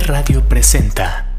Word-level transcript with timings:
Radio 0.00 0.42
presenta. 0.42 1.31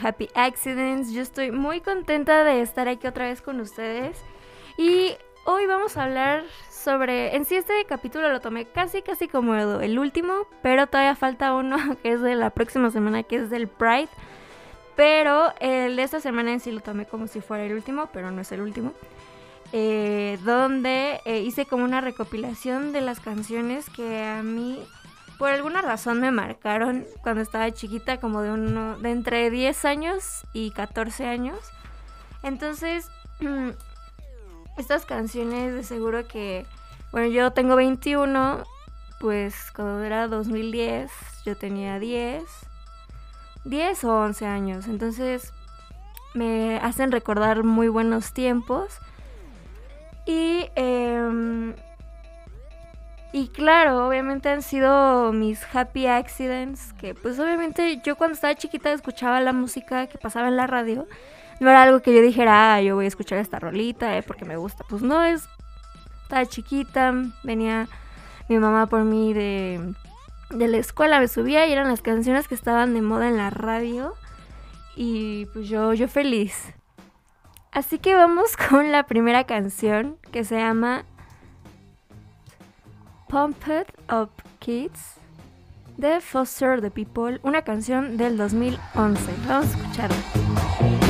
Happy 0.00 0.28
Accidents. 0.34 1.12
Yo 1.12 1.22
estoy 1.22 1.50
muy 1.50 1.80
contenta 1.80 2.44
de 2.44 2.60
estar 2.60 2.88
aquí 2.88 3.06
otra 3.06 3.26
vez 3.26 3.42
con 3.42 3.60
ustedes. 3.60 4.16
Y 4.76 5.16
hoy 5.44 5.66
vamos 5.66 5.96
a 5.96 6.04
hablar 6.04 6.44
sobre. 6.70 7.36
En 7.36 7.44
sí, 7.44 7.56
este 7.56 7.84
capítulo 7.86 8.30
lo 8.30 8.40
tomé 8.40 8.66
casi, 8.66 9.02
casi 9.02 9.28
como 9.28 9.54
el 9.54 9.98
último, 9.98 10.46
pero 10.62 10.86
todavía 10.86 11.16
falta 11.16 11.54
uno 11.54 11.76
que 12.02 12.12
es 12.12 12.20
de 12.20 12.34
la 12.34 12.50
próxima 12.50 12.90
semana, 12.90 13.22
que 13.22 13.36
es 13.36 13.50
del 13.50 13.68
Pride. 13.68 14.08
Pero 14.96 15.54
el 15.60 15.96
de 15.96 16.02
esta 16.02 16.20
semana 16.20 16.52
en 16.52 16.60
sí 16.60 16.70
lo 16.70 16.80
tomé 16.80 17.06
como 17.06 17.26
si 17.26 17.40
fuera 17.40 17.64
el 17.64 17.72
último, 17.72 18.10
pero 18.12 18.30
no 18.30 18.42
es 18.42 18.52
el 18.52 18.60
último. 18.60 18.92
Eh, 19.72 20.38
donde 20.44 21.20
eh, 21.24 21.40
hice 21.40 21.64
como 21.64 21.84
una 21.84 22.02
recopilación 22.02 22.92
de 22.92 23.00
las 23.00 23.20
canciones 23.20 23.88
que 23.88 24.22
a 24.22 24.42
mí 24.42 24.78
por 25.42 25.50
alguna 25.50 25.82
razón 25.82 26.20
me 26.20 26.30
marcaron 26.30 27.04
cuando 27.20 27.42
estaba 27.42 27.68
chiquita, 27.72 28.18
como 28.18 28.42
de 28.42 28.52
uno, 28.52 28.96
de 28.98 29.10
entre 29.10 29.50
10 29.50 29.84
años 29.86 30.46
y 30.52 30.70
14 30.70 31.26
años. 31.26 31.58
Entonces, 32.44 33.10
estas 34.78 35.04
canciones 35.04 35.74
de 35.74 35.82
seguro 35.82 36.28
que, 36.28 36.64
bueno, 37.10 37.26
yo 37.26 37.50
tengo 37.50 37.74
21, 37.74 38.62
pues 39.18 39.72
cuando 39.74 40.04
era 40.04 40.28
2010 40.28 41.10
yo 41.44 41.56
tenía 41.56 41.98
10, 41.98 42.44
10 43.64 44.04
o 44.04 44.20
11 44.20 44.46
años. 44.46 44.86
Entonces, 44.86 45.52
me 46.34 46.76
hacen 46.76 47.10
recordar 47.10 47.64
muy 47.64 47.88
buenos 47.88 48.32
tiempos. 48.32 48.96
Y 50.24 50.66
eh, 50.76 51.74
y 53.32 53.48
claro, 53.48 54.06
obviamente 54.06 54.50
han 54.50 54.60
sido 54.60 55.32
mis 55.32 55.62
happy 55.74 56.06
accidents, 56.06 56.92
que 56.94 57.14
pues 57.14 57.38
obviamente 57.38 58.00
yo 58.04 58.16
cuando 58.16 58.34
estaba 58.34 58.54
chiquita 58.54 58.92
escuchaba 58.92 59.40
la 59.40 59.54
música 59.54 60.06
que 60.06 60.18
pasaba 60.18 60.48
en 60.48 60.56
la 60.56 60.66
radio. 60.66 61.06
No 61.58 61.70
era 61.70 61.82
algo 61.84 62.00
que 62.00 62.14
yo 62.14 62.20
dijera, 62.20 62.74
ah, 62.74 62.82
yo 62.82 62.94
voy 62.94 63.06
a 63.06 63.08
escuchar 63.08 63.38
esta 63.38 63.58
rolita 63.58 64.18
eh, 64.18 64.22
porque 64.22 64.44
me 64.44 64.56
gusta. 64.56 64.84
Pues 64.88 65.02
no, 65.02 65.22
es... 65.24 65.48
Estaba 66.24 66.44
chiquita, 66.46 67.14
venía 67.42 67.88
mi 68.48 68.58
mamá 68.58 68.86
por 68.86 69.04
mí 69.04 69.32
de, 69.32 69.94
de 70.50 70.68
la 70.68 70.78
escuela, 70.78 71.20
me 71.20 71.28
subía 71.28 71.66
y 71.66 71.72
eran 71.72 71.88
las 71.88 72.02
canciones 72.02 72.48
que 72.48 72.54
estaban 72.54 72.94
de 72.94 73.02
moda 73.02 73.28
en 73.28 73.36
la 73.36 73.50
radio. 73.50 74.14
Y 74.94 75.46
pues 75.46 75.68
yo, 75.68 75.94
yo 75.94 76.08
feliz. 76.08 76.74
Así 77.70 77.98
que 77.98 78.14
vamos 78.14 78.56
con 78.68 78.92
la 78.92 79.04
primera 79.04 79.44
canción 79.44 80.18
que 80.30 80.44
se 80.44 80.56
llama 80.56 81.06
Pumped 83.32 83.94
Up 84.10 84.28
Kids 84.60 85.14
de 85.96 86.20
Foster 86.20 86.82
the 86.82 86.90
People, 86.90 87.40
una 87.42 87.62
canción 87.62 88.18
del 88.18 88.36
2011. 88.36 89.32
Vamos 89.48 89.74
a 89.74 89.78
escucharla. 89.78 91.01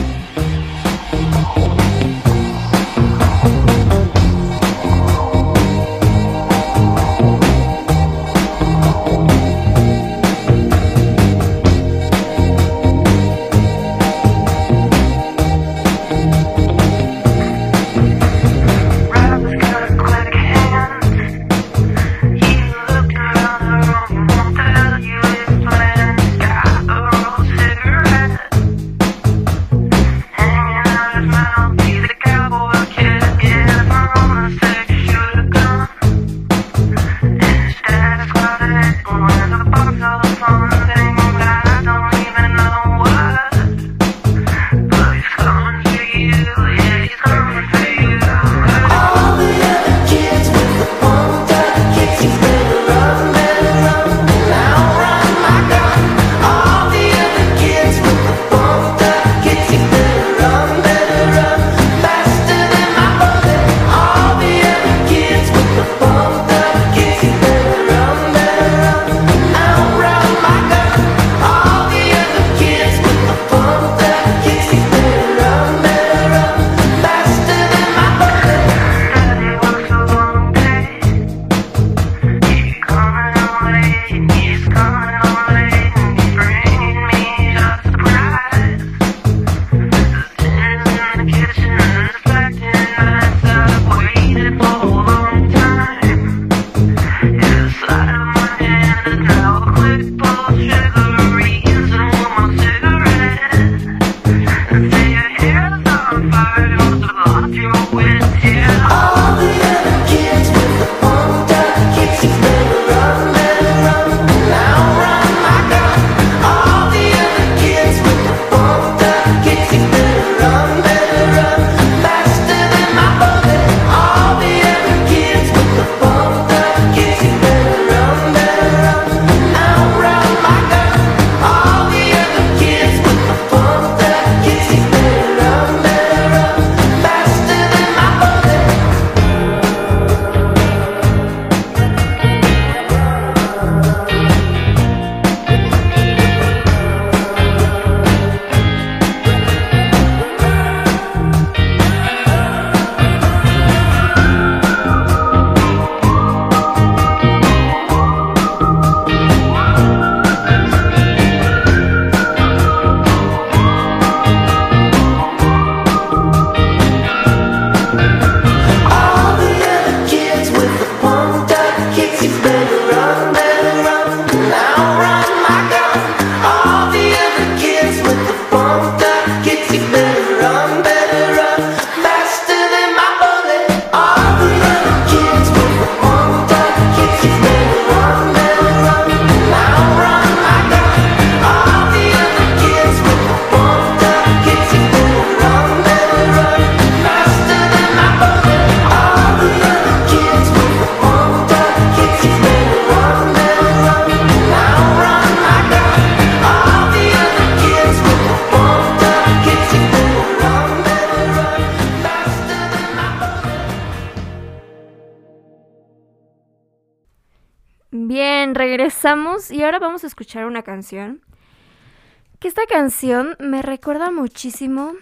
Que 222.41 222.49
esta 222.49 222.67
canción 222.67 223.37
me 223.39 223.63
recuerda 223.63 224.11
muchísimo 224.11 224.95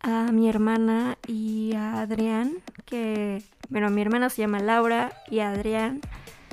a 0.00 0.32
mi 0.32 0.48
hermana 0.48 1.18
y 1.26 1.74
a 1.74 2.00
Adrián, 2.00 2.54
que, 2.86 3.42
bueno, 3.68 3.90
mi 3.90 4.00
hermana 4.00 4.30
se 4.30 4.42
llama 4.42 4.58
Laura 4.58 5.12
y 5.30 5.40
Adrián 5.40 6.00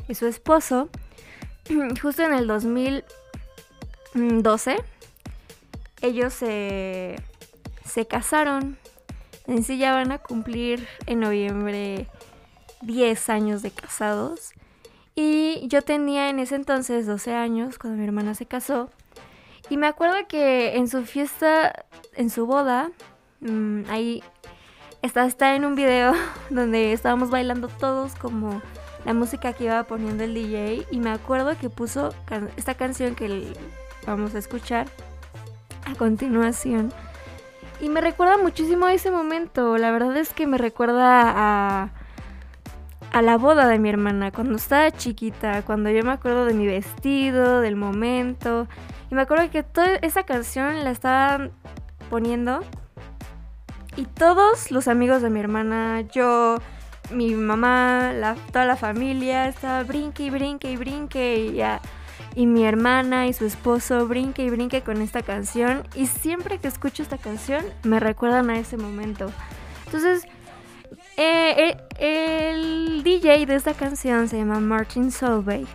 es 0.10 0.18
su 0.18 0.28
esposo. 0.28 0.90
Justo 2.02 2.24
en 2.24 2.34
el 2.34 2.48
2012, 2.48 4.76
ellos 6.02 6.34
se, 6.34 7.16
se 7.86 8.06
casaron. 8.06 8.78
En 9.48 9.64
sí 9.64 9.78
ya 9.78 9.94
van 9.94 10.12
a 10.12 10.18
cumplir 10.20 10.86
en 11.06 11.22
noviembre 11.22 12.08
10 12.82 13.30
años 13.30 13.62
de 13.62 13.72
casados. 13.72 14.52
Y 15.22 15.68
yo 15.68 15.82
tenía 15.82 16.30
en 16.30 16.40
ese 16.40 16.56
entonces 16.56 17.06
12 17.06 17.34
años 17.34 17.78
cuando 17.78 18.00
mi 18.00 18.06
hermana 18.06 18.36
se 18.36 18.46
casó. 18.46 18.90
Y 19.70 19.76
me 19.76 19.86
acuerdo 19.86 20.16
que 20.30 20.78
en 20.78 20.88
su 20.88 21.04
fiesta, 21.04 21.74
en 22.16 22.30
su 22.30 22.46
boda, 22.46 22.90
mm, 23.42 23.82
ahí 23.90 24.24
está, 25.02 25.26
está 25.26 25.56
en 25.56 25.66
un 25.66 25.76
video 25.76 26.14
donde 26.50 26.94
estábamos 26.94 27.32
bailando 27.32 27.68
todos 27.68 28.16
como 28.16 28.62
la 29.04 29.14
música 29.14 29.52
que 29.52 29.66
iba 29.66 29.84
poniendo 29.84 30.24
el 30.24 30.34
DJ. 30.34 30.88
Y 30.90 31.00
me 31.00 31.12
acuerdo 31.12 31.58
que 31.58 31.70
puso 31.70 32.16
esta 32.56 32.76
canción 32.76 33.14
que 33.14 33.52
vamos 34.08 34.36
a 34.36 34.38
escuchar 34.38 34.88
a 35.84 35.96
continuación. 35.96 36.94
Y 37.82 37.90
me 37.90 38.00
recuerda 38.00 38.38
muchísimo 38.38 38.86
a 38.86 38.94
ese 38.94 39.12
momento. 39.12 39.78
La 39.78 39.92
verdad 39.92 40.16
es 40.16 40.34
que 40.34 40.48
me 40.48 40.58
recuerda 40.58 41.24
a 41.36 41.99
a 43.12 43.22
la 43.22 43.38
boda 43.38 43.68
de 43.68 43.80
mi 43.80 43.90
hermana, 43.90 44.32
cuando 44.32 44.56
estaba 44.56 44.92
chiquita, 44.92 45.64
cuando 45.64 45.90
yo 45.90 46.04
me 46.04 46.12
acuerdo 46.12 46.46
de 46.46 46.54
mi 46.54 46.68
vestido, 46.68 47.62
del 47.62 47.76
momento. 47.76 48.68
Y 49.10 49.16
me 49.16 49.22
acuerdo 49.22 49.50
que 49.50 49.64
toda 49.64 49.96
esa 50.02 50.24
canción 50.24 50.84
la 50.84 50.92
estaban 50.92 51.52
poniendo. 52.10 52.62
Y 53.96 54.06
todos 54.06 54.72
los 54.72 54.88
amigos 54.88 55.22
de 55.22 55.30
mi 55.30 55.40
hermana, 55.40 56.02
yo, 56.02 56.58
mi 57.12 57.34
mamá, 57.34 58.14
toda 58.52 58.66
la 58.66 58.76
familia, 58.76 59.48
estaba 59.48 59.84
brinque 59.84 60.24
y 60.24 60.30
brinque 60.30 60.72
y 60.72 60.78
brinque. 60.78 61.36
Y, 61.40 61.54
ya, 61.54 61.82
y 62.36 62.46
mi 62.46 62.66
hermana 62.66 63.28
y 63.28 63.34
su 63.34 63.46
esposo 63.46 64.08
brinque 64.08 64.44
y 64.44 64.50
brinque 64.50 64.82
con 64.82 65.02
esta 65.02 65.24
canción. 65.24 65.84
Y 65.96 66.06
siempre 66.06 66.60
que 66.60 66.68
escucho 66.68 67.02
esta 67.02 67.18
canción, 67.18 67.66
me 67.84 68.00
recuerdan 68.00 68.50
a 68.52 68.60
ese 68.60 68.78
momento. 68.78 69.32
Entonces, 69.86 70.28
eh, 71.22 71.78
eh, 71.98 72.52
el 72.52 73.04
DJ 73.04 73.46
de 73.46 73.56
esta 73.56 73.74
canción 73.74 74.30
se 74.30 74.38
llama 74.38 74.62
Martin 74.62 75.12
Solveig. 75.12 75.68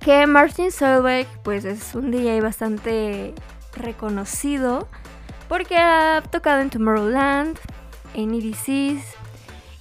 Que 0.00 0.26
Martin 0.26 0.72
Solveig 0.72 1.28
pues 1.44 1.64
es 1.64 1.94
un 1.94 2.10
DJ 2.10 2.40
bastante 2.40 3.32
reconocido 3.76 4.88
porque 5.48 5.76
ha 5.76 6.20
tocado 6.32 6.60
en 6.62 6.70
Tomorrowland, 6.70 7.56
en 8.14 8.34
EDCs 8.34 9.04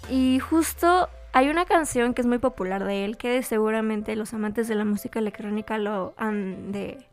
y 0.08 0.38
justo 0.38 1.10
hay 1.34 1.50
una 1.50 1.66
canción 1.66 2.14
que 2.14 2.22
es 2.22 2.28
muy 2.28 2.38
popular 2.38 2.84
de 2.84 3.06
él 3.06 3.18
que 3.18 3.42
seguramente 3.42 4.16
los 4.16 4.36
amantes 4.36 4.68
de 4.68 4.76
la 4.76 4.86
música 4.86 5.18
electrónica 5.18 5.80
lo 5.80 6.14
han 6.18 6.72
de 6.72 7.08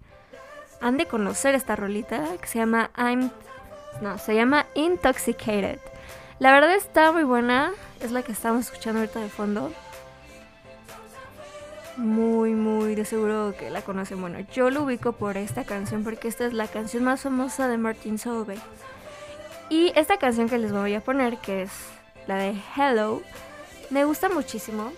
han 0.83 0.99
de 0.99 1.07
conocer 1.07 1.55
esta 1.55 1.75
rolita 1.75 2.23
que 2.39 2.47
se 2.47 2.59
llama 2.59 2.91
I'm 2.99 3.31
no, 4.03 4.19
se 4.19 4.35
llama 4.35 4.67
Intoxicated. 4.75 5.79
La 6.39 6.53
verdad 6.53 6.75
está 6.75 7.11
muy 7.11 7.25
buena. 7.25 7.73
Es 8.01 8.13
la 8.13 8.23
que 8.23 8.31
estamos 8.31 8.67
escuchando 8.67 9.01
ahorita 9.01 9.21
de 9.21 9.29
fondo. 9.29 9.73
Muy, 11.97 12.55
muy 12.55 12.95
de 12.95 13.05
seguro 13.05 13.55
que 13.59 13.71
la 13.71 13.83
conocen. 13.83 14.21
Bueno, 14.21 14.39
yo 14.53 14.71
lo 14.71 14.85
ubico 14.85 15.13
por 15.13 15.37
esta 15.37 15.65
canción 15.65 16.05
porque 16.05 16.29
esta 16.29 16.47
es 16.47 16.53
la 16.53 16.69
canción 16.69 17.03
más 17.03 17.23
famosa 17.23 17.67
de 17.67 17.77
Martin 17.77 18.19
Solveig. 18.19 18.61
Y 19.69 19.93
esta 19.97 20.17
canción 20.19 20.49
que 20.49 20.59
les 20.59 20.73
voy 20.73 20.95
a 20.95 21.01
poner, 21.01 21.39
que 21.39 21.63
es 21.63 21.73
la 22.29 22.37
de 22.37 22.55
Hello, 22.77 23.21
me 23.91 24.05
gusta 24.05 24.29
muchísimo 24.29 24.93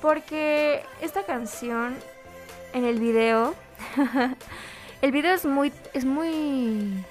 porque 0.00 0.82
esta 1.02 1.24
canción 1.24 1.94
en 2.72 2.84
el 2.84 2.98
video, 2.98 3.54
el 5.02 5.12
video 5.12 5.34
es 5.34 5.44
muy, 5.44 5.70
es 5.92 6.06
muy 6.06 7.04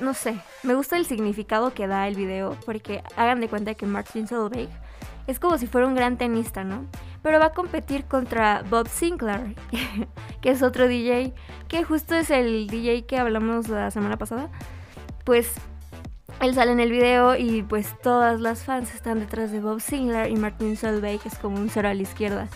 no 0.00 0.14
sé, 0.14 0.40
me 0.62 0.74
gusta 0.74 0.96
el 0.96 1.06
significado 1.06 1.74
que 1.74 1.86
da 1.86 2.08
el 2.08 2.14
video, 2.14 2.56
porque 2.64 3.02
hagan 3.16 3.40
de 3.40 3.48
cuenta 3.48 3.74
que 3.74 3.86
Martin 3.86 4.26
Solveig 4.26 4.68
es 5.26 5.40
como 5.40 5.58
si 5.58 5.66
fuera 5.66 5.86
un 5.86 5.94
gran 5.94 6.18
tenista, 6.18 6.64
¿no? 6.64 6.86
Pero 7.22 7.38
va 7.38 7.46
a 7.46 7.52
competir 7.52 8.04
contra 8.04 8.62
Bob 8.68 8.88
Sinclair, 8.88 9.54
que 10.42 10.50
es 10.50 10.62
otro 10.62 10.86
DJ, 10.86 11.32
que 11.68 11.84
justo 11.84 12.14
es 12.14 12.30
el 12.30 12.66
DJ 12.66 13.06
que 13.06 13.18
hablamos 13.18 13.68
la 13.68 13.90
semana 13.90 14.18
pasada. 14.18 14.50
Pues 15.24 15.52
él 16.40 16.54
sale 16.54 16.72
en 16.72 16.80
el 16.80 16.90
video 16.90 17.36
y 17.36 17.62
pues 17.62 17.98
todas 18.02 18.40
las 18.40 18.64
fans 18.64 18.94
están 18.94 19.20
detrás 19.20 19.50
de 19.52 19.60
Bob 19.60 19.80
Sinclair 19.80 20.30
y 20.30 20.36
Martin 20.36 20.76
Solveig 20.76 21.20
es 21.24 21.38
como 21.38 21.56
un 21.56 21.70
cero 21.70 21.88
a 21.88 21.94
la 21.94 22.02
izquierda. 22.02 22.48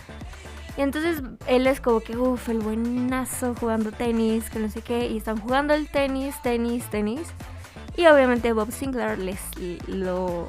Entonces 0.79 1.21
él 1.45 1.67
es 1.67 1.81
como 1.81 1.99
que, 1.99 2.15
uff, 2.15 2.47
el 2.47 2.59
buenazo 2.59 3.53
jugando 3.53 3.91
tenis, 3.91 4.49
que 4.49 4.59
no 4.59 4.69
sé 4.69 4.81
qué. 4.81 5.07
Y 5.07 5.17
están 5.17 5.37
jugando 5.37 5.73
el 5.73 5.89
tenis, 5.89 6.41
tenis, 6.41 6.89
tenis. 6.89 7.27
Y 7.97 8.07
obviamente 8.07 8.53
Bob 8.53 8.71
Sinclair 8.71 9.19
les 9.19 9.41
lo. 9.87 10.47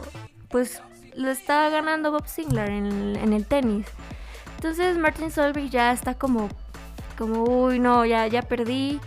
Pues 0.49 0.81
lo 1.17 1.31
está 1.31 1.69
ganando 1.69 2.13
Bob 2.13 2.29
Sinclair 2.29 2.71
en, 2.71 3.33
el 3.33 3.45
tenis. 3.45 3.89
Entonces 4.55 4.97
Martin 4.99 5.33
Solveig 5.33 5.69
ya 5.69 5.93
está 5.93 6.15
como. 6.15 6.49
Como, 7.19 7.43
uy, 7.43 7.81
no, 7.81 8.07
ya, 8.07 8.29
ya 8.29 8.43
perdí. 8.43 9.01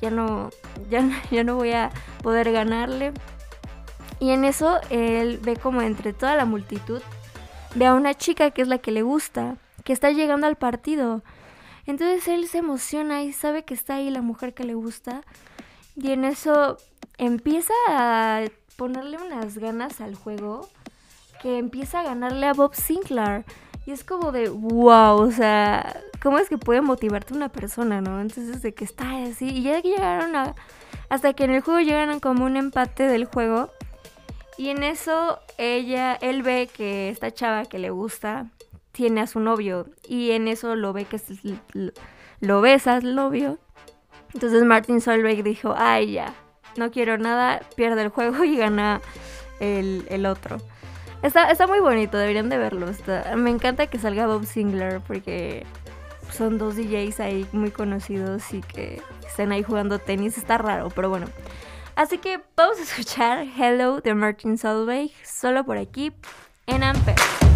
Ya 0.00 0.10
no, 0.10 0.48
ya, 0.88 1.06
ya 1.30 1.44
no 1.44 1.56
voy 1.56 1.72
a 1.72 1.90
poder 2.22 2.50
ganarle. 2.50 3.12
Y 4.20 4.30
en 4.30 4.46
eso 4.46 4.80
él 4.88 5.38
ve 5.42 5.56
como 5.56 5.82
entre 5.82 6.14
toda 6.14 6.34
la 6.34 6.46
multitud, 6.46 7.02
ve 7.74 7.84
a 7.84 7.92
una 7.92 8.14
chica 8.14 8.52
que 8.52 8.62
es 8.62 8.68
la 8.68 8.78
que 8.78 8.90
le 8.90 9.02
gusta 9.02 9.56
que 9.84 9.92
está 9.92 10.10
llegando 10.10 10.46
al 10.46 10.56
partido. 10.56 11.22
Entonces 11.86 12.28
él 12.28 12.46
se 12.48 12.58
emociona 12.58 13.22
y 13.22 13.32
sabe 13.32 13.64
que 13.64 13.74
está 13.74 13.96
ahí 13.96 14.10
la 14.10 14.22
mujer 14.22 14.54
que 14.54 14.64
le 14.64 14.74
gusta. 14.74 15.22
Y 15.96 16.12
en 16.12 16.24
eso 16.24 16.78
empieza 17.18 17.74
a 17.88 18.44
ponerle 18.76 19.18
unas 19.18 19.58
ganas 19.58 20.00
al 20.00 20.14
juego 20.14 20.68
que 21.40 21.58
empieza 21.58 22.00
a 22.00 22.04
ganarle 22.04 22.46
a 22.46 22.52
Bob 22.52 22.74
Sinclair. 22.74 23.44
Y 23.84 23.90
es 23.90 24.04
como 24.04 24.30
de, 24.30 24.48
wow, 24.48 25.20
o 25.20 25.30
sea, 25.32 26.00
¿cómo 26.22 26.38
es 26.38 26.48
que 26.48 26.56
puede 26.56 26.80
motivarte 26.80 27.34
una 27.34 27.48
persona, 27.48 28.00
no? 28.00 28.20
Entonces, 28.20 28.62
de 28.62 28.74
que 28.74 28.84
está 28.84 29.24
así. 29.24 29.48
Y 29.48 29.62
ya 29.62 29.82
que 29.82 29.88
llegaron 29.88 30.36
a. 30.36 30.54
Hasta 31.08 31.32
que 31.32 31.44
en 31.44 31.50
el 31.50 31.62
juego 31.62 31.80
llegaron 31.80 32.20
como 32.20 32.44
un 32.44 32.56
empate 32.56 33.08
del 33.08 33.24
juego. 33.24 33.70
Y 34.56 34.68
en 34.68 34.84
eso 34.84 35.40
ella, 35.58 36.14
él 36.14 36.42
ve 36.42 36.70
que 36.72 37.08
esta 37.08 37.32
chava 37.32 37.64
que 37.64 37.78
le 37.78 37.90
gusta 37.90 38.50
tiene 38.92 39.22
a 39.22 39.26
su 39.26 39.40
novio 39.40 39.86
y 40.06 40.30
en 40.30 40.48
eso 40.48 40.76
lo 40.76 40.92
ve 40.92 41.06
que 41.06 41.20
lo 42.40 42.60
besa 42.60 42.96
al 42.96 43.14
novio. 43.14 43.58
Entonces 44.34 44.64
Martin 44.64 45.00
Solveig 45.00 45.42
dijo, 45.42 45.74
ay 45.76 46.12
ya, 46.12 46.34
no 46.76 46.90
quiero 46.90 47.18
nada, 47.18 47.60
pierde 47.76 48.02
el 48.02 48.08
juego 48.08 48.44
y 48.44 48.56
gana 48.56 49.00
el, 49.60 50.26
otro. 50.26 50.58
Está, 51.22 51.50
está, 51.50 51.66
muy 51.66 51.80
bonito, 51.80 52.18
deberían 52.18 52.48
de 52.48 52.58
verlo. 52.58 52.86
me 53.36 53.50
encanta 53.50 53.86
que 53.86 53.98
salga 53.98 54.26
Bob 54.26 54.44
Singler 54.44 55.00
porque 55.00 55.64
son 56.32 56.58
dos 56.58 56.76
DJs 56.76 57.20
ahí 57.20 57.46
muy 57.52 57.70
conocidos 57.70 58.52
y 58.52 58.60
que 58.60 59.00
estén 59.26 59.52
ahí 59.52 59.62
jugando 59.62 59.98
tenis. 59.98 60.38
Está 60.38 60.58
raro, 60.58 60.90
pero 60.90 61.08
bueno. 61.08 61.26
Así 61.94 62.18
que 62.18 62.40
vamos 62.56 62.78
a 62.78 62.82
escuchar 62.82 63.46
Hello 63.56 64.00
de 64.00 64.14
Martin 64.14 64.56
Solveig 64.56 65.12
solo 65.24 65.64
por 65.64 65.76
aquí 65.76 66.12
en 66.66 66.82
Ampere. 66.82 67.51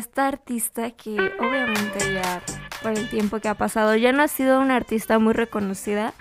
Esta 0.00 0.26
artista 0.26 0.90
que 0.90 1.16
obviamente 1.38 2.14
ya 2.14 2.42
por 2.82 2.92
el 2.92 3.08
tiempo 3.08 3.38
que 3.38 3.48
ha 3.48 3.54
pasado 3.54 3.94
ya 3.94 4.12
no 4.12 4.22
ha 4.22 4.28
sido 4.28 4.60
una 4.60 4.76
artista 4.76 5.18
muy 5.18 5.32
reconocida? 5.32 6.12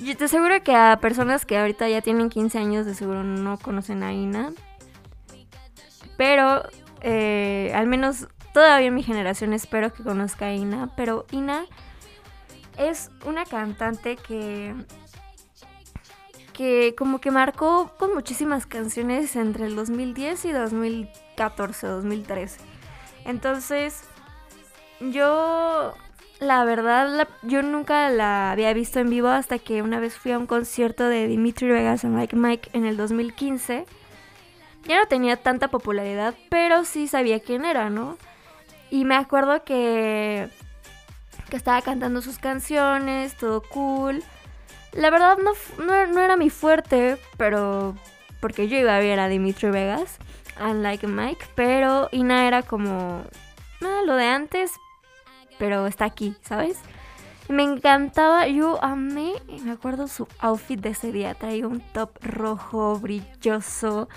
Yo 0.00 0.16
te 0.16 0.24
aseguro 0.24 0.62
que 0.64 0.74
a 0.74 0.98
personas 1.00 1.46
que 1.46 1.58
ahorita 1.58 1.88
ya 1.88 2.00
tienen 2.00 2.30
15 2.30 2.58
años 2.58 2.86
de 2.86 2.94
seguro 2.94 3.22
no 3.22 3.58
conocen 3.58 4.02
a 4.02 4.12
Ina. 4.12 4.52
Pero 6.16 6.62
eh, 7.02 7.72
al 7.74 7.86
menos 7.86 8.26
todavía 8.52 8.90
mi 8.90 9.02
generación 9.02 9.52
espero 9.52 9.92
que 9.92 10.02
conozca 10.02 10.46
a 10.46 10.54
Ina. 10.54 10.90
Pero 10.96 11.26
Ina 11.30 11.66
es 12.78 13.10
una 13.24 13.44
cantante 13.44 14.16
que 14.16 14.74
que 16.52 16.94
como 16.96 17.20
que 17.20 17.30
marcó 17.30 17.92
con 17.98 18.14
muchísimas 18.14 18.66
canciones 18.66 19.36
entre 19.36 19.66
el 19.66 19.76
2010 19.76 20.44
y 20.44 20.52
2014, 20.52 21.86
2013. 21.86 22.60
Entonces, 23.24 24.04
yo, 25.00 25.94
la 26.40 26.64
verdad, 26.64 27.28
yo 27.42 27.62
nunca 27.62 28.08
la 28.10 28.52
había 28.52 28.72
visto 28.72 29.00
en 29.00 29.10
vivo 29.10 29.28
hasta 29.28 29.58
que 29.58 29.82
una 29.82 30.00
vez 30.00 30.16
fui 30.16 30.32
a 30.32 30.38
un 30.38 30.46
concierto 30.46 31.08
de 31.08 31.26
Dimitri 31.26 31.68
Vegas 31.68 32.04
en 32.04 32.14
Like 32.16 32.36
Mike 32.36 32.70
en 32.72 32.84
el 32.84 32.96
2015. 32.96 33.86
Ya 34.84 34.98
no 34.98 35.06
tenía 35.06 35.36
tanta 35.36 35.68
popularidad, 35.68 36.34
pero 36.50 36.84
sí 36.84 37.06
sabía 37.06 37.40
quién 37.40 37.64
era, 37.64 37.90
¿no? 37.90 38.16
Y 38.90 39.04
me 39.04 39.14
acuerdo 39.14 39.64
que, 39.64 40.48
que 41.48 41.56
estaba 41.56 41.80
cantando 41.82 42.20
sus 42.20 42.38
canciones, 42.38 43.36
todo 43.36 43.62
cool. 43.62 44.22
La 44.92 45.10
verdad 45.10 45.38
no, 45.38 45.52
no, 45.84 46.06
no 46.06 46.20
era 46.20 46.36
mi 46.36 46.50
fuerte, 46.50 47.16
pero 47.36 47.96
porque 48.40 48.68
yo 48.68 48.76
iba 48.76 48.96
a 48.96 49.00
ver 49.00 49.20
a 49.20 49.28
Dimitri 49.28 49.70
Vegas, 49.70 50.18
Unlike 50.60 51.06
Mike, 51.06 51.46
pero 51.54 52.08
Ina 52.12 52.46
era 52.46 52.62
como 52.62 53.22
ah, 53.82 54.00
lo 54.04 54.16
de 54.16 54.26
antes, 54.26 54.72
pero 55.58 55.86
está 55.86 56.04
aquí, 56.04 56.34
¿sabes? 56.42 56.78
Me 57.48 57.62
encantaba, 57.62 58.46
yo 58.48 58.82
amé, 58.82 59.34
me 59.64 59.72
acuerdo 59.72 60.08
su 60.08 60.26
outfit 60.38 60.80
de 60.80 60.90
ese 60.90 61.12
día, 61.12 61.34
traía 61.34 61.66
un 61.68 61.80
top 61.92 62.10
rojo, 62.20 62.98
brilloso, 62.98 64.08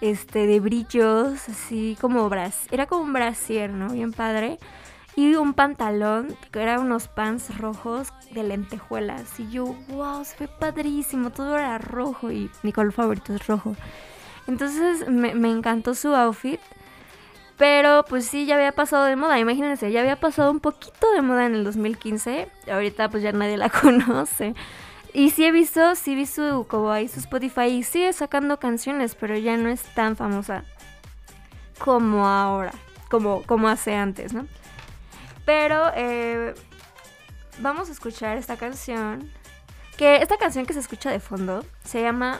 este, 0.00 0.46
de 0.46 0.60
brillos, 0.60 1.48
así 1.48 1.96
como 2.00 2.28
bras, 2.28 2.66
era 2.70 2.86
como 2.86 3.04
un 3.04 3.12
brasier, 3.12 3.70
¿no? 3.70 3.92
Bien 3.92 4.12
padre. 4.12 4.58
Y 5.16 5.34
un 5.34 5.54
pantalón, 5.54 6.36
que 6.50 6.62
eran 6.62 6.80
unos 6.80 7.08
pants 7.08 7.56
rojos 7.58 8.12
de 8.32 8.42
lentejuelas. 8.42 9.38
Y 9.40 9.50
yo, 9.50 9.74
wow, 9.88 10.24
se 10.24 10.36
ve 10.38 10.48
padrísimo, 10.48 11.30
todo 11.30 11.58
era 11.58 11.78
rojo 11.78 12.30
y 12.30 12.50
mi 12.62 12.72
color 12.72 12.92
favorito 12.92 13.34
es 13.34 13.46
rojo. 13.46 13.76
Entonces 14.46 15.08
me, 15.08 15.34
me 15.34 15.50
encantó 15.50 15.94
su 15.94 16.14
outfit. 16.14 16.60
Pero 17.56 18.06
pues 18.08 18.24
sí, 18.24 18.46
ya 18.46 18.54
había 18.54 18.72
pasado 18.72 19.04
de 19.04 19.16
moda, 19.16 19.38
imagínense, 19.38 19.92
ya 19.92 20.00
había 20.00 20.18
pasado 20.18 20.50
un 20.50 20.60
poquito 20.60 21.12
de 21.12 21.20
moda 21.20 21.44
en 21.44 21.54
el 21.54 21.64
2015. 21.64 22.48
Ahorita 22.72 23.10
pues 23.10 23.22
ya 23.22 23.32
nadie 23.32 23.58
la 23.58 23.68
conoce. 23.82 24.54
Y 25.12 25.30
sí 25.30 25.44
he 25.44 25.52
visto, 25.52 25.94
sí 25.96 26.14
vi 26.14 26.24
su, 26.24 26.66
como 26.68 26.90
ahí 26.90 27.08
su 27.08 27.18
Spotify 27.18 27.66
y 27.66 27.82
sigue 27.82 28.12
sacando 28.12 28.58
canciones, 28.58 29.14
pero 29.14 29.36
ya 29.36 29.56
no 29.56 29.68
es 29.68 29.82
tan 29.94 30.16
famosa 30.16 30.64
como 31.78 32.26
ahora, 32.28 32.72
como, 33.10 33.42
como 33.42 33.68
hace 33.68 33.94
antes, 33.94 34.32
¿no? 34.32 34.46
Pero 35.50 35.90
eh, 35.96 36.54
vamos 37.58 37.88
a 37.88 37.92
escuchar 37.92 38.36
esta 38.36 38.56
canción. 38.56 39.32
Que 39.96 40.22
esta 40.22 40.36
canción 40.36 40.64
que 40.64 40.74
se 40.74 40.78
escucha 40.78 41.10
de 41.10 41.18
fondo 41.18 41.64
se 41.84 42.00
llama 42.00 42.38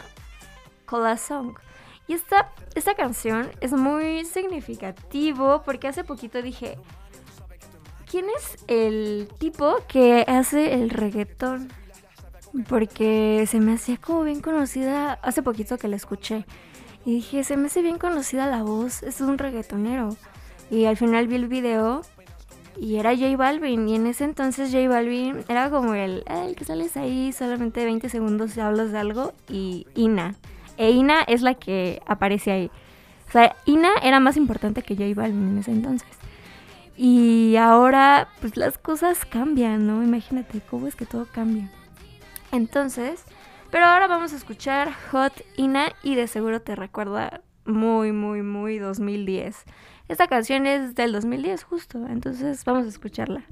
Cola 0.87 1.17
Song. 1.17 1.59
Y 2.07 2.13
esta, 2.13 2.53
esta 2.77 2.95
canción 2.95 3.51
es 3.61 3.73
muy 3.73 4.25
significativo 4.25 5.63
porque 5.65 5.89
hace 5.89 6.05
poquito 6.05 6.41
dije, 6.41 6.79
¿quién 8.09 8.27
es 8.37 8.59
el 8.69 9.29
tipo 9.41 9.79
que 9.89 10.25
hace 10.29 10.75
el 10.75 10.89
reggaetón? 10.91 11.69
Porque 12.69 13.45
se 13.51 13.59
me 13.59 13.73
hacía 13.73 13.97
como 13.97 14.23
bien 14.23 14.41
conocida 14.41 15.15
hace 15.15 15.43
poquito 15.43 15.79
que 15.79 15.89
la 15.89 15.97
escuché. 15.97 16.47
Y 17.05 17.15
dije, 17.15 17.43
se 17.43 17.57
me 17.57 17.67
hace 17.67 17.83
bien 17.83 17.99
conocida 17.99 18.47
la 18.47 18.63
voz, 18.63 19.03
es 19.03 19.21
un 19.21 19.37
reggaetonero. 19.37 20.11
Y 20.71 20.85
al 20.85 20.97
final 20.97 21.27
vi 21.27 21.35
el 21.35 21.49
video 21.49 22.03
y 22.79 22.97
era 22.97 23.17
J 23.17 23.37
Balvin. 23.37 23.89
Y 23.89 23.97
en 23.97 24.07
ese 24.07 24.25
entonces 24.25 24.71
J 24.73 24.89
Balvin 24.89 25.45
era 25.49 25.71
como 25.71 25.95
el, 25.95 26.25
"Ah, 26.27 26.45
el 26.47 26.57
que 26.57 26.65
sales 26.65 26.97
ahí 26.97 27.33
solamente 27.33 27.85
20 27.85 28.09
segundos 28.09 28.57
hablas 28.59 28.93
de 28.93 28.99
algo. 28.99 29.33
Y 29.49 29.87
Ina. 29.95 30.35
E 30.77 30.91
Ina 30.91 31.23
es 31.23 31.43
la 31.43 31.55
que 31.55 32.01
aparece 32.07 32.51
ahí. 32.53 32.71
O 33.29 33.33
sea, 33.33 33.55
Ina 33.65 33.91
era 34.03 34.19
más 34.21 34.37
importante 34.37 34.83
que 34.83 34.95
J 34.97 35.13
Balvin 35.15 35.51
en 35.51 35.59
ese 35.59 35.71
entonces. 35.71 36.09
Y 36.97 37.57
ahora, 37.57 38.29
pues 38.41 38.57
las 38.57 38.77
cosas 38.77 39.25
cambian, 39.25 39.87
¿no? 39.87 40.03
Imagínate 40.03 40.61
cómo 40.61 40.87
es 40.87 40.97
que 40.97 41.07
todo 41.07 41.27
cambia. 41.33 41.71
Entonces, 42.53 43.25
pero 43.71 43.87
ahora 43.87 44.07
vamos 44.09 44.33
a 44.33 44.37
escuchar 44.37 44.93
Hot 45.11 45.33
Ina 45.57 45.93
y 46.03 46.15
de 46.17 46.27
seguro 46.27 46.61
te 46.61 46.75
recuerda 46.75 47.41
muy, 47.65 48.13
muy, 48.13 48.43
muy 48.43 48.79
2010. 48.79 49.65
Esta 50.11 50.27
canción 50.27 50.67
es 50.67 50.97
del 50.97 51.13
2010 51.13 51.63
justo, 51.63 52.05
entonces 52.09 52.65
vamos 52.65 52.85
a 52.85 52.89
escucharla. 52.89 53.45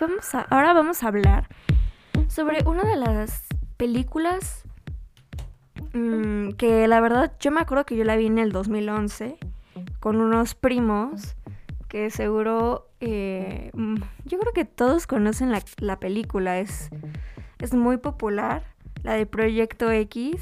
Vamos 0.00 0.34
a, 0.34 0.42
ahora 0.42 0.72
vamos 0.72 1.02
a 1.02 1.08
hablar 1.08 1.48
sobre 2.28 2.62
una 2.64 2.84
de 2.84 2.96
las 2.96 3.44
películas 3.76 4.64
mm, 5.92 6.50
que 6.52 6.86
la 6.88 7.00
verdad 7.00 7.32
yo 7.40 7.50
me 7.50 7.60
acuerdo 7.60 7.86
que 7.86 7.96
yo 7.96 8.04
la 8.04 8.16
vi 8.16 8.26
en 8.26 8.38
el 8.38 8.52
2011 8.52 9.38
con 10.00 10.20
unos 10.20 10.54
primos 10.54 11.36
que 11.88 12.10
seguro 12.10 12.88
eh, 13.00 13.70
mm, 13.74 13.96
yo 14.24 14.38
creo 14.38 14.52
que 14.52 14.64
todos 14.64 15.06
conocen 15.06 15.52
la, 15.52 15.62
la 15.78 15.98
película 15.98 16.58
es, 16.58 16.90
es 17.58 17.74
muy 17.74 17.96
popular 17.98 18.64
la 19.02 19.14
de 19.14 19.26
Proyecto 19.26 19.90
X 19.90 20.40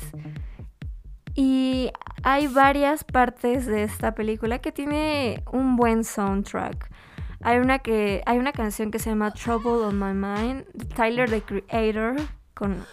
y 1.34 1.90
hay 2.22 2.46
varias 2.46 3.04
partes 3.04 3.66
de 3.66 3.82
esta 3.82 4.14
película 4.14 4.60
que 4.60 4.70
tiene 4.70 5.42
un 5.50 5.76
buen 5.76 6.04
soundtrack. 6.04 6.90
Hay 7.44 7.58
una 7.58 7.78
que 7.80 8.22
hay 8.24 8.38
una 8.38 8.52
canción 8.52 8.90
que 8.90 8.98
se 8.98 9.10
llama 9.10 9.30
Trouble 9.32 9.84
on 9.84 9.98
My 9.98 10.14
Mind, 10.14 10.64
Tyler 10.94 11.28
the 11.28 11.42
Creator 11.42 12.16
con 12.54 12.84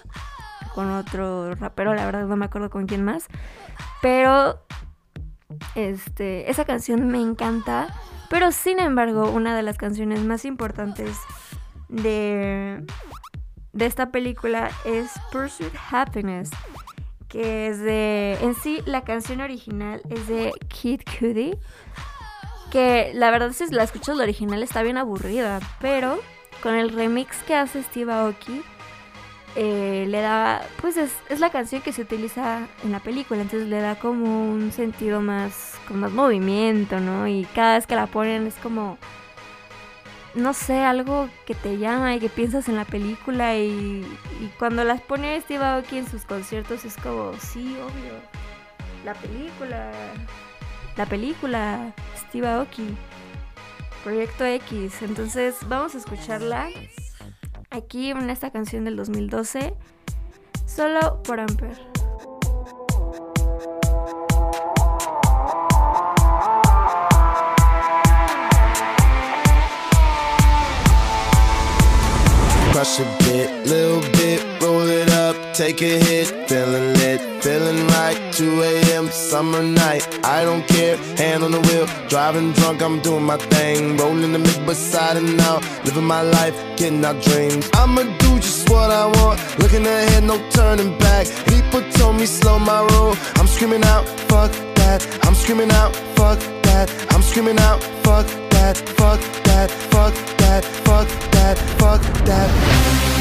con 0.75 0.91
otro 0.91 1.55
rapero, 1.55 1.93
la 1.93 2.05
verdad 2.05 2.25
no 2.25 2.35
me 2.35 2.45
acuerdo 2.45 2.69
con 2.69 2.85
quién 2.85 3.03
más, 3.03 3.27
pero 4.01 4.61
este 5.75 6.51
esa 6.51 6.65
canción 6.65 7.07
me 7.07 7.21
encanta, 7.21 7.95
pero 8.29 8.51
sin 8.51 8.79
embargo, 8.79 9.29
una 9.31 9.55
de 9.55 9.63
las 9.63 9.77
canciones 9.77 10.21
más 10.23 10.43
importantes 10.43 11.17
de 11.87 12.85
de 13.71 13.85
esta 13.85 14.11
película 14.11 14.69
es 14.83 15.11
Pursuit 15.31 15.73
Happiness, 15.91 16.51
que 17.29 17.67
es 17.67 17.79
de 17.79 18.37
en 18.41 18.53
sí 18.55 18.81
la 18.85 19.05
canción 19.05 19.39
original 19.39 20.01
es 20.09 20.27
de 20.27 20.51
Kid 20.67 21.03
Cudi 21.19 21.57
que 22.71 23.11
la 23.13 23.29
verdad 23.29 23.51
si 23.51 23.67
la 23.67 23.83
escuchas 23.83 24.17
la 24.17 24.23
original 24.23 24.63
está 24.63 24.81
bien 24.81 24.97
aburrida, 24.97 25.59
pero 25.79 26.19
con 26.63 26.73
el 26.73 26.89
remix 26.89 27.37
que 27.43 27.53
hace 27.53 27.83
Steve 27.83 28.11
Aoki 28.11 28.63
eh, 29.55 30.05
le 30.07 30.21
da, 30.21 30.61
pues 30.81 30.95
es, 30.95 31.11
la 31.39 31.49
canción 31.49 31.81
que 31.81 31.91
se 31.91 32.03
utiliza 32.03 32.67
en 32.83 32.91
la 32.93 33.01
película, 33.01 33.41
entonces 33.41 33.67
le 33.67 33.81
da 33.81 33.95
como 33.95 34.49
un 34.49 34.71
sentido 34.71 35.19
más, 35.19 35.77
con 35.87 35.99
más 35.99 36.11
movimiento, 36.11 36.99
¿no? 37.01 37.27
Y 37.27 37.45
cada 37.53 37.75
vez 37.75 37.85
que 37.85 37.95
la 37.95 38.07
ponen 38.07 38.47
es 38.47 38.55
como, 38.55 38.97
no 40.35 40.53
sé, 40.53 40.79
algo 40.79 41.27
que 41.45 41.53
te 41.53 41.77
llama 41.77 42.15
y 42.15 42.19
que 42.19 42.29
piensas 42.29 42.69
en 42.69 42.77
la 42.77 42.85
película 42.85 43.57
y, 43.57 44.05
y 44.39 44.47
cuando 44.57 44.85
las 44.85 45.01
pone 45.01 45.39
Steve 45.41 45.65
Aoki 45.65 45.97
en 45.97 46.09
sus 46.09 46.23
conciertos 46.23 46.85
es 46.85 46.95
como, 46.95 47.33
sí, 47.33 47.75
obvio, 47.75 48.13
la 49.03 49.13
película, 49.15 49.91
la 50.97 51.05
película, 51.05 51.93
Steve 52.17 52.47
Aoki. 52.47 52.95
Proyecto 54.03 54.45
X. 54.45 55.01
Entonces 55.01 55.55
vamos 55.67 55.93
a 55.95 55.99
escucharla 55.99 56.69
aquí 57.69 58.09
en 58.11 58.29
esta 58.29 58.51
canción 58.51 58.83
del 58.85 58.95
2012, 58.95 59.73
solo 60.65 61.21
por 61.23 61.39
Amper. 61.39 61.91
Take 75.53 75.81
a 75.81 75.99
hit, 75.99 76.27
feeling 76.49 76.93
lit, 76.93 77.43
feeling 77.43 77.87
right. 77.87 78.17
2 78.33 78.61
a.m. 78.61 79.07
summer 79.09 79.61
night, 79.61 80.07
I 80.23 80.43
don't 80.43 80.65
care, 80.67 80.97
hand 81.17 81.43
on 81.43 81.51
the 81.51 81.59
wheel, 81.59 81.85
driving 82.07 82.53
drunk, 82.53 82.81
I'm 82.81 83.01
doing 83.01 83.23
my 83.23 83.37
thing, 83.37 83.97
rolling 83.97 84.31
the 84.31 84.39
mid 84.39 84.65
beside 84.65 85.17
and 85.17 85.39
out, 85.41 85.61
living 85.85 86.05
my 86.05 86.21
life, 86.21 86.55
getting 86.77 87.03
our 87.03 87.13
dreams. 87.21 87.69
I'ma 87.73 88.03
do 88.19 88.39
just 88.39 88.69
what 88.69 88.89
I 88.89 89.05
want, 89.05 89.39
looking 89.59 89.85
ahead, 89.85 90.23
no 90.23 90.37
turning 90.51 90.97
back. 90.99 91.27
People 91.47 91.81
told 91.91 92.15
me 92.15 92.25
slow 92.25 92.57
my 92.57 92.81
roll, 92.93 93.15
I'm 93.35 93.47
screaming 93.47 93.83
out, 93.83 94.07
fuck 94.29 94.51
that, 94.75 95.05
I'm 95.23 95.35
screaming 95.35 95.71
out, 95.71 95.95
fuck 96.15 96.39
that, 96.63 96.89
I'm 97.11 97.21
screaming 97.21 97.59
out, 97.59 97.83
fuck 98.03 98.25
that, 98.51 98.77
fuck 98.77 99.19
that, 99.43 99.69
fuck 99.91 100.13
that, 100.37 100.63
fuck 100.63 101.07
that, 101.31 101.57
fuck 101.79 102.01
that. 102.25 103.11
Tell 103.11 103.20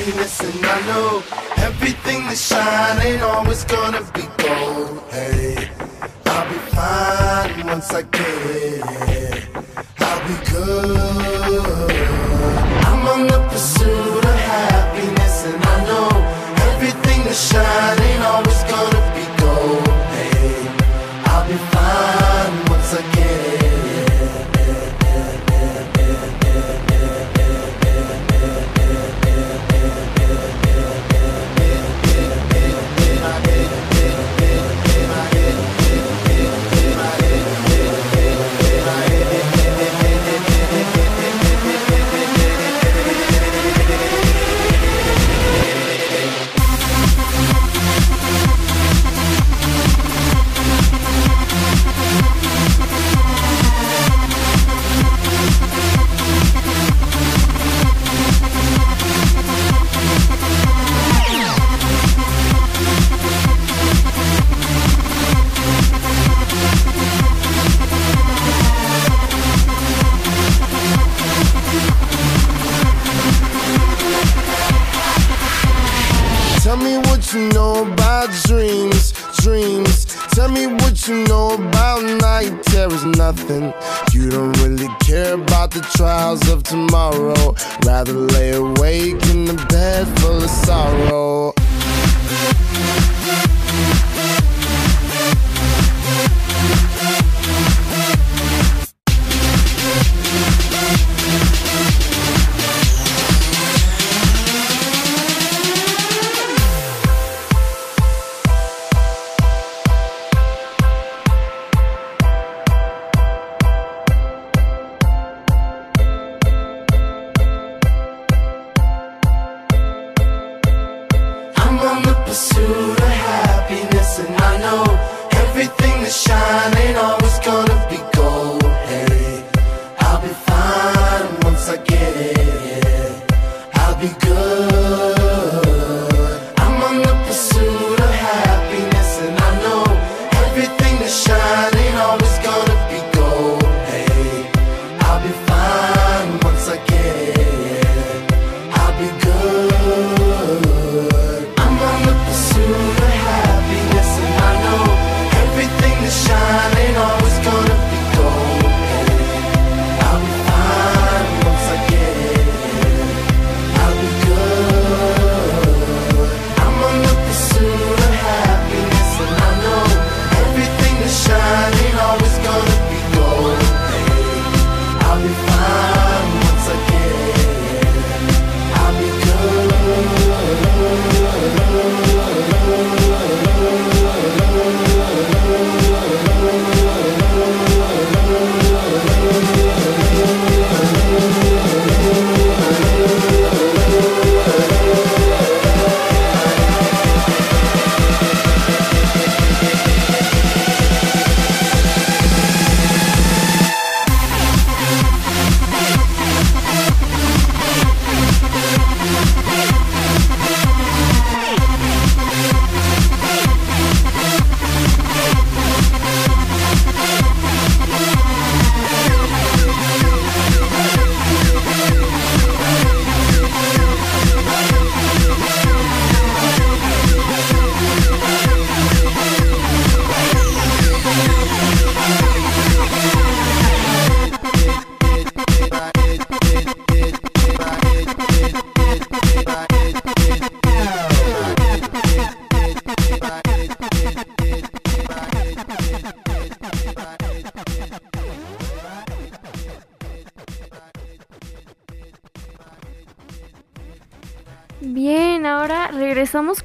Happiness, 0.00 0.40
and 0.40 0.64
I 0.64 0.80
know 0.86 1.22
everything 1.58 2.24
that 2.26 2.38
shine 2.38 3.06
ain't 3.06 3.22
always 3.22 3.64
gonna 3.64 4.02
be 4.14 4.22
gold. 4.42 5.02
Hey, 5.10 5.68
I'll 6.26 6.48
be 6.48 6.58
fine 6.74 7.66
once 7.66 7.92
I 7.92 8.02
get 8.02 8.82
it. 9.10 9.48
I'll 9.98 10.20
be 10.28 10.36
good. 10.50 10.96
I'm 12.88 13.08
on 13.08 13.26
the 13.26 13.40
pursuit 13.50 14.24
of 14.24 14.38
happiness, 14.54 15.44
and 15.46 15.64
I 15.64 15.84
know 15.88 16.08
everything 16.70 17.24
that 17.24 17.34
shine 17.34 17.99
you 77.32 77.48
know 77.50 77.92
about 77.92 78.28
dreams, 78.44 79.12
dreams. 79.42 80.06
Tell 80.32 80.48
me 80.48 80.66
what 80.66 81.06
you 81.06 81.24
know 81.24 81.54
about 81.54 82.02
night 82.20 82.62
terrors, 82.64 83.04
nothing. 83.04 83.72
You 84.12 84.30
don't 84.30 84.56
really 84.62 84.88
care 85.00 85.34
about 85.34 85.70
the 85.70 85.80
trials 85.94 86.48
of 86.48 86.62
tomorrow. 86.62 87.54
Rather 87.84 88.14
lay 88.14 88.52
awake 88.52 89.22
in 89.28 89.44
the 89.44 89.66
bed 89.68 90.06
full 90.20 90.42
of 90.42 90.50
sorrow. 90.50 91.59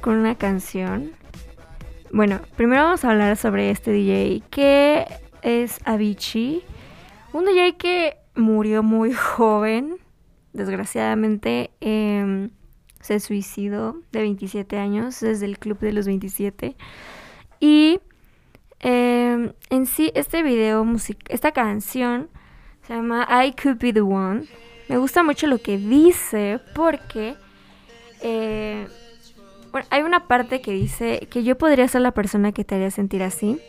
Con 0.06 0.18
una 0.18 0.36
canción. 0.36 1.10
Bueno, 2.12 2.40
primero 2.54 2.84
vamos 2.84 3.04
a 3.04 3.10
hablar 3.10 3.36
sobre 3.36 3.72
este 3.72 3.90
DJ 3.90 4.40
que 4.50 5.04
es 5.42 5.80
Avicii. 5.84 6.62
Un 7.32 7.44
DJ 7.44 7.76
que 7.76 8.16
murió 8.36 8.84
muy 8.84 9.12
joven, 9.36 9.96
desgraciadamente. 10.52 11.72
em, 11.80 12.50
se 13.00 13.18
suicidó 13.18 13.96
de 14.12 14.20
27 14.20 14.78
años 14.78 15.18
desde 15.18 15.44
el 15.44 15.58
club 15.58 15.80
de 15.80 15.92
los 15.92 16.06
27. 16.06 16.76
Y 17.58 17.98
em, 18.78 19.54
en 19.70 19.86
sí, 19.86 20.12
este 20.14 20.44
video, 20.44 20.84
music 20.84 21.18
esta 21.28 21.50
canción 21.50 22.28
se 22.86 22.94
llama 22.94 23.26
I 23.44 23.56
Could 23.60 23.78
Be 23.80 23.92
the 23.92 24.02
One. 24.02 24.44
Me 24.88 24.98
gusta 24.98 25.24
mucho 25.24 25.48
lo 25.48 25.58
que 25.58 25.78
dice 25.78 26.60
porque 26.76 27.34
eh, 28.22 28.86
bueno, 29.76 29.88
hay 29.90 30.04
una 30.04 30.26
parte 30.26 30.62
que 30.62 30.72
dice 30.72 31.28
que 31.30 31.44
yo 31.44 31.58
podría 31.58 31.86
ser 31.86 32.00
la 32.00 32.12
persona 32.12 32.50
que 32.50 32.64
te 32.64 32.76
haría 32.76 32.90
sentir 32.90 33.22
así. 33.22 33.60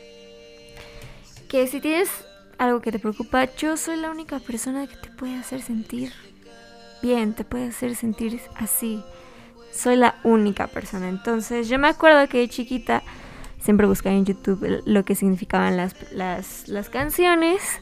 Que 1.50 1.68
si 1.68 1.82
tienes 1.82 2.10
algo 2.58 2.80
que 2.80 2.94
te 2.94 3.00
preocupa, 3.00 3.54
yo 3.58 3.76
soy 3.76 3.98
la 3.98 4.10
única 4.10 4.40
persona 4.40 4.88
que 4.88 4.96
te 4.96 5.10
puede 5.10 5.36
hacer 5.36 5.62
sentir 5.62 6.14
bien, 7.02 7.34
te 7.34 7.44
puede 7.44 7.68
hacer 7.68 7.94
sentir 7.94 8.40
así. 8.56 9.04
Soy 9.74 9.98
la 9.98 10.16
única 10.24 10.68
persona. 10.68 11.10
Entonces 11.10 11.68
yo 11.68 11.78
me 11.78 11.90
acuerdo 11.90 12.26
que 12.30 12.38
de 12.38 12.48
chiquita 12.48 13.04
siempre 13.60 13.86
buscaba 13.86 14.16
en 14.16 14.24
YouTube 14.24 14.82
lo 14.86 15.04
que 15.04 15.14
significaban 15.14 15.76
las, 15.76 16.10
las, 16.14 16.70
las 16.70 16.90
canciones. 16.90 17.82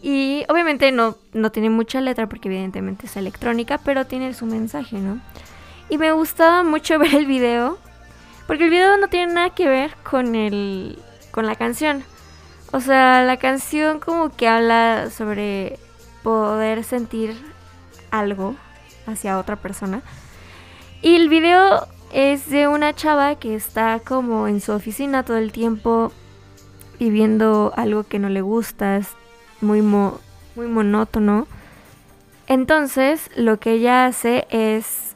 Y 0.00 0.44
obviamente 0.48 0.92
no, 0.92 1.16
no 1.32 1.50
tiene 1.50 1.70
mucha 1.70 2.00
letra 2.00 2.28
porque 2.28 2.46
evidentemente 2.46 3.06
es 3.06 3.16
electrónica, 3.16 3.78
pero 3.78 4.06
tiene 4.06 4.32
su 4.32 4.46
mensaje, 4.46 4.98
¿no? 4.98 5.20
Y 5.88 5.98
me 5.98 6.12
gustaba 6.12 6.62
mucho 6.62 6.98
ver 6.98 7.14
el 7.14 7.26
video, 7.26 7.78
porque 8.46 8.64
el 8.64 8.70
video 8.70 8.96
no 8.98 9.08
tiene 9.08 9.32
nada 9.34 9.50
que 9.50 9.68
ver 9.68 9.94
con 10.08 10.34
el 10.34 10.98
con 11.30 11.46
la 11.46 11.56
canción. 11.56 12.04
O 12.72 12.80
sea, 12.80 13.22
la 13.24 13.36
canción 13.38 14.00
como 14.00 14.34
que 14.34 14.48
habla 14.48 15.08
sobre 15.10 15.78
poder 16.22 16.84
sentir 16.84 17.34
algo 18.10 18.54
hacia 19.06 19.38
otra 19.38 19.56
persona. 19.56 20.02
Y 21.00 21.14
el 21.16 21.28
video 21.28 21.86
es 22.12 22.50
de 22.50 22.68
una 22.68 22.94
chava 22.94 23.36
que 23.36 23.54
está 23.54 24.00
como 24.00 24.48
en 24.48 24.60
su 24.60 24.72
oficina 24.72 25.22
todo 25.22 25.36
el 25.38 25.52
tiempo 25.52 26.12
viviendo 26.98 27.72
algo 27.76 28.02
que 28.04 28.18
no 28.18 28.28
le 28.28 28.40
gusta, 28.42 28.96
es 28.96 29.08
muy 29.60 29.80
mo- 29.82 30.18
muy 30.56 30.66
monótono. 30.66 31.46
Entonces, 32.48 33.30
lo 33.36 33.58
que 33.60 33.72
ella 33.72 34.06
hace 34.06 34.46
es 34.50 35.07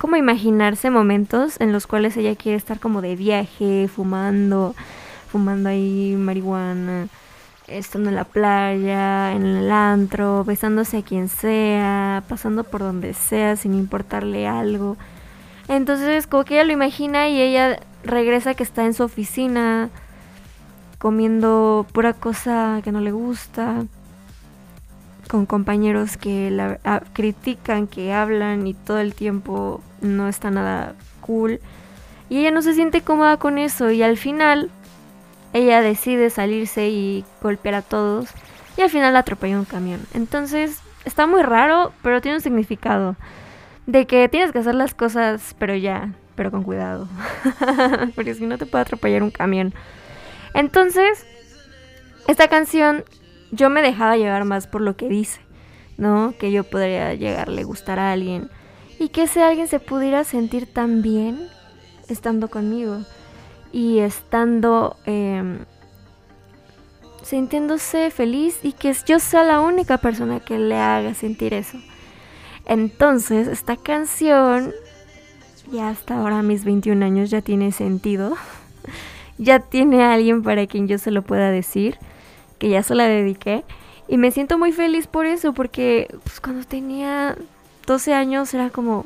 como 0.00 0.16
imaginarse 0.16 0.88
momentos 0.88 1.60
en 1.60 1.72
los 1.72 1.86
cuales 1.86 2.16
ella 2.16 2.34
quiere 2.34 2.56
estar 2.56 2.80
como 2.80 3.02
de 3.02 3.16
viaje, 3.16 3.86
fumando, 3.86 4.74
fumando 5.30 5.68
ahí 5.68 6.16
marihuana, 6.18 7.08
estando 7.66 8.08
en 8.08 8.14
la 8.14 8.24
playa, 8.24 9.32
en 9.32 9.44
el 9.44 9.70
antro, 9.70 10.42
besándose 10.42 10.96
a 10.96 11.02
quien 11.02 11.28
sea, 11.28 12.24
pasando 12.30 12.64
por 12.64 12.80
donde 12.80 13.12
sea 13.12 13.56
sin 13.56 13.74
importarle 13.74 14.48
algo. 14.48 14.96
Entonces, 15.68 16.26
como 16.26 16.46
que 16.46 16.54
ella 16.54 16.64
lo 16.64 16.72
imagina 16.72 17.28
y 17.28 17.38
ella 17.38 17.78
regresa 18.02 18.54
que 18.54 18.62
está 18.62 18.86
en 18.86 18.94
su 18.94 19.02
oficina 19.02 19.90
comiendo 20.98 21.86
pura 21.92 22.14
cosa 22.14 22.80
que 22.82 22.90
no 22.90 23.02
le 23.02 23.12
gusta, 23.12 23.84
con 25.28 25.44
compañeros 25.44 26.16
que 26.16 26.50
la 26.50 26.80
ah, 26.84 27.02
critican, 27.12 27.86
que 27.86 28.14
hablan 28.14 28.66
y 28.66 28.72
todo 28.72 28.98
el 28.98 29.14
tiempo 29.14 29.82
no 30.00 30.28
está 30.28 30.50
nada 30.50 30.94
cool. 31.20 31.60
Y 32.28 32.38
ella 32.38 32.50
no 32.50 32.62
se 32.62 32.74
siente 32.74 33.02
cómoda 33.02 33.38
con 33.38 33.58
eso 33.58 33.90
y 33.90 34.02
al 34.02 34.16
final 34.16 34.70
ella 35.52 35.80
decide 35.80 36.30
salirse 36.30 36.88
y 36.88 37.24
golpear 37.42 37.74
a 37.74 37.82
todos 37.82 38.28
y 38.76 38.82
al 38.82 38.90
final 38.90 39.16
atropella 39.16 39.58
un 39.58 39.64
camión. 39.64 40.00
Entonces 40.14 40.80
está 41.04 41.26
muy 41.26 41.42
raro, 41.42 41.92
pero 42.02 42.20
tiene 42.20 42.36
un 42.36 42.42
significado 42.42 43.16
de 43.86 44.06
que 44.06 44.28
tienes 44.28 44.52
que 44.52 44.58
hacer 44.58 44.74
las 44.74 44.94
cosas, 44.94 45.56
pero 45.58 45.74
ya, 45.74 46.12
pero 46.36 46.50
con 46.50 46.62
cuidado. 46.62 47.08
Porque 48.14 48.34
si 48.34 48.46
no 48.46 48.58
te 48.58 48.66
puede 48.66 48.82
atropellar 48.82 49.22
un 49.22 49.30
camión. 49.30 49.74
Entonces, 50.54 51.26
esta 52.28 52.48
canción 52.48 53.04
yo 53.50 53.70
me 53.70 53.82
dejaba 53.82 54.16
llevar 54.16 54.44
más 54.44 54.66
por 54.66 54.80
lo 54.80 54.96
que 54.96 55.08
dice, 55.08 55.40
¿no? 55.96 56.34
Que 56.38 56.52
yo 56.52 56.64
podría 56.64 57.14
llegarle 57.14 57.62
a 57.62 57.64
gustar 57.64 57.98
a 57.98 58.12
alguien 58.12 58.50
y 59.00 59.08
que 59.08 59.22
ese 59.22 59.42
alguien 59.42 59.66
se 59.66 59.80
pudiera 59.80 60.24
sentir 60.24 60.66
tan 60.66 61.00
bien 61.00 61.48
estando 62.08 62.50
conmigo 62.50 62.98
y 63.72 64.00
estando 64.00 64.98
em, 65.06 65.60
sintiéndose 67.22 68.10
feliz 68.10 68.58
y 68.62 68.72
que 68.72 68.94
yo 69.06 69.18
sea 69.18 69.42
la 69.42 69.62
única 69.62 69.96
persona 69.96 70.38
que 70.38 70.58
le 70.58 70.76
haga 70.76 71.14
sentir 71.14 71.54
eso. 71.54 71.78
Entonces, 72.66 73.48
esta 73.48 73.78
canción, 73.78 74.74
ya 75.72 75.88
hasta 75.88 76.18
ahora 76.18 76.42
mis 76.42 76.66
21 76.66 77.02
años, 77.02 77.30
ya 77.30 77.40
tiene 77.40 77.72
sentido. 77.72 78.36
ya 79.38 79.60
tiene 79.60 80.04
alguien 80.04 80.42
para 80.42 80.66
quien 80.66 80.88
yo 80.88 80.98
se 80.98 81.10
lo 81.10 81.22
pueda 81.22 81.50
decir, 81.50 81.96
que 82.58 82.68
ya 82.68 82.82
se 82.82 82.94
la 82.94 83.04
dediqué. 83.08 83.64
Y 84.08 84.18
me 84.18 84.30
siento 84.30 84.58
muy 84.58 84.72
feliz 84.72 85.06
por 85.06 85.24
eso, 85.24 85.54
porque 85.54 86.14
pues, 86.22 86.38
cuando 86.38 86.66
tenía 86.66 87.34
12 87.90 88.14
años 88.14 88.54
era 88.54 88.70
como, 88.70 89.04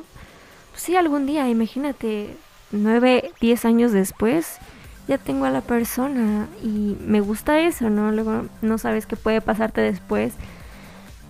pues 0.69 0.83
sí, 0.83 0.95
algún 0.95 1.25
día, 1.25 1.49
imagínate, 1.49 2.37
9, 2.71 3.31
10 3.41 3.65
años 3.65 3.91
después, 3.91 4.59
ya 5.07 5.17
tengo 5.17 5.45
a 5.45 5.49
la 5.49 5.61
persona 5.61 6.45
y 6.61 6.95
me 7.03 7.19
gusta 7.19 7.59
eso, 7.61 7.89
¿no? 7.89 8.11
Luego 8.11 8.45
no 8.61 8.77
sabes 8.77 9.07
qué 9.07 9.15
puede 9.15 9.41
pasarte 9.41 9.81
después 9.81 10.35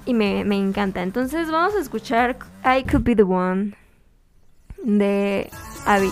y 0.05 0.13
me, 0.13 0.43
me 0.43 0.57
encanta. 0.57 1.01
Entonces 1.01 1.49
vamos 1.49 1.75
a 1.75 1.79
escuchar 1.79 2.35
I 2.65 2.83
Could 2.83 3.03
Be 3.03 3.15
The 3.15 3.23
One 3.23 3.77
de 4.83 5.49
Avicii. 5.85 6.11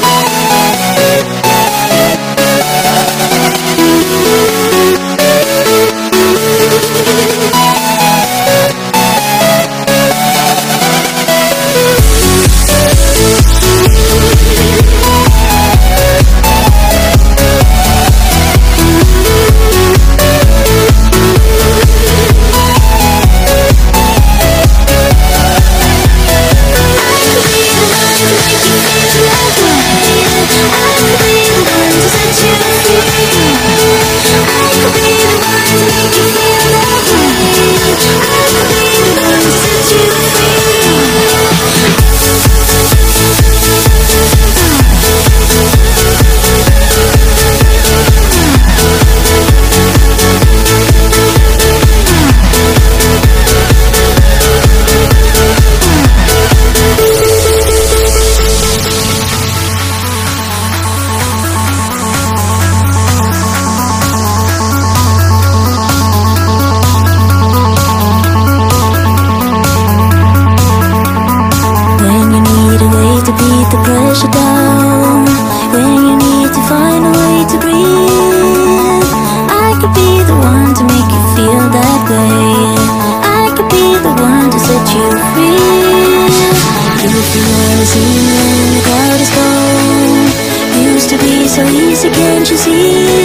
and 92.33 93.20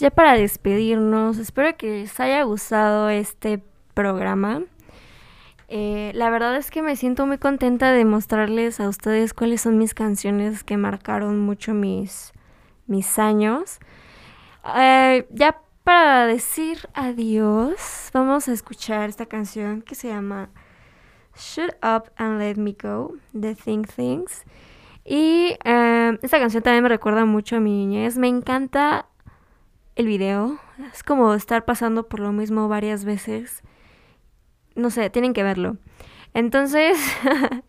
ya 0.00 0.10
para 0.10 0.34
despedirnos. 0.34 1.38
Espero 1.38 1.76
que 1.76 2.00
les 2.00 2.20
haya 2.20 2.42
gustado 2.42 3.08
este 3.08 3.62
programa. 3.94 4.62
Eh, 5.68 6.12
la 6.14 6.28
verdad 6.30 6.56
es 6.56 6.70
que 6.70 6.82
me 6.82 6.96
siento 6.96 7.26
muy 7.26 7.38
contenta 7.38 7.92
de 7.92 8.04
mostrarles 8.04 8.80
a 8.80 8.88
ustedes 8.88 9.32
cuáles 9.32 9.62
son 9.62 9.78
mis 9.78 9.94
canciones 9.94 10.64
que 10.64 10.76
marcaron 10.76 11.40
mucho 11.40 11.72
mis, 11.72 12.32
mis 12.86 13.18
años. 13.18 13.78
Eh, 14.76 15.26
ya 15.30 15.60
para 15.82 16.26
decir 16.26 16.88
adiós, 16.94 18.10
vamos 18.12 18.48
a 18.48 18.52
escuchar 18.52 19.08
esta 19.08 19.26
canción 19.26 19.82
que 19.82 19.94
se 19.94 20.08
llama 20.08 20.50
Shut 21.36 21.74
Up 21.82 22.12
and 22.16 22.38
Let 22.38 22.56
Me 22.56 22.76
Go 22.80 23.14
de 23.32 23.54
Think 23.54 23.88
Things. 23.94 24.44
Y 25.04 25.56
eh, 25.64 26.18
esta 26.22 26.38
canción 26.38 26.62
también 26.62 26.82
me 26.82 26.88
recuerda 26.88 27.24
mucho 27.24 27.56
a 27.56 27.60
mi 27.60 27.72
niñez. 27.72 28.18
Me 28.18 28.28
encanta 28.28 29.06
el 30.02 30.08
video. 30.08 30.58
Es 30.92 31.02
como 31.02 31.32
estar 31.34 31.64
pasando 31.64 32.08
por 32.08 32.20
lo 32.20 32.32
mismo 32.32 32.68
varias 32.68 33.04
veces. 33.04 33.62
No 34.74 34.90
sé, 34.90 35.10
tienen 35.10 35.32
que 35.32 35.42
verlo. 35.42 35.76
Entonces, 36.34 36.98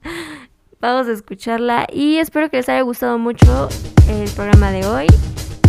vamos 0.81 1.07
a 1.07 1.11
escucharla 1.11 1.87
y 1.91 2.17
espero 2.17 2.49
que 2.49 2.57
les 2.57 2.69
haya 2.69 2.81
gustado 2.81 3.17
mucho 3.17 3.69
el 4.09 4.29
programa 4.31 4.71
de 4.71 4.85
hoy. 4.85 5.07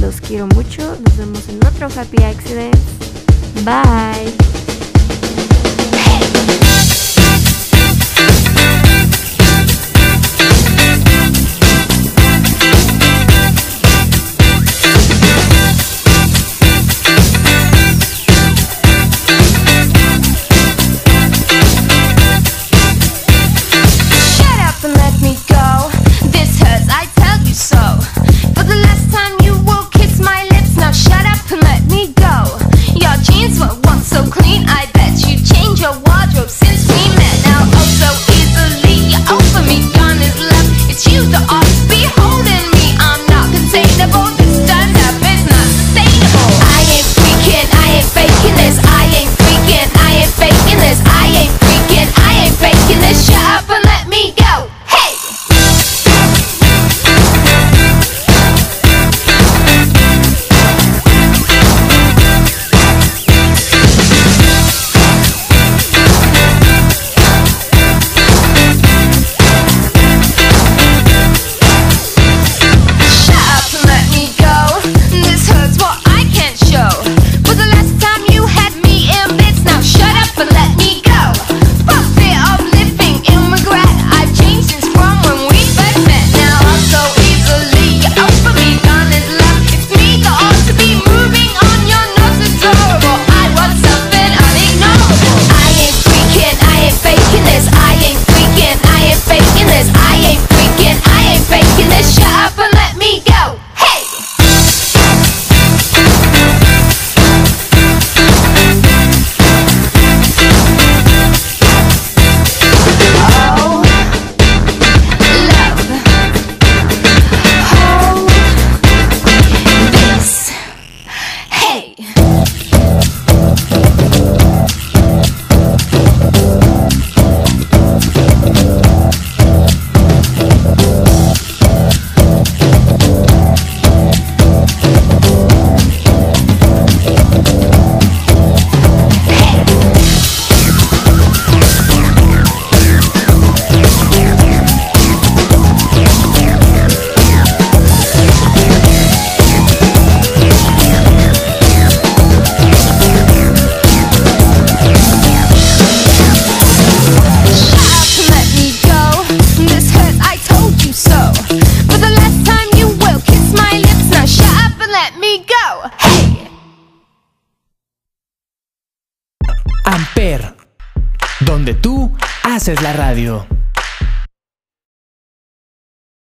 Los 0.00 0.20
quiero 0.20 0.46
mucho. 0.48 0.82
Nos 1.04 1.16
vemos 1.18 1.48
en 1.48 1.56
otro 1.66 1.88
Happy 2.00 2.22
Accident. 2.22 2.76
Bye. 3.64 4.34